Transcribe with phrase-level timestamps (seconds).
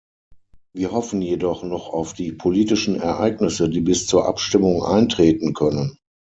[0.73, 5.95] Wir hoffen jedoch noch auf die politischen Ereignisse, die bis zur Abstimmung eintreten können.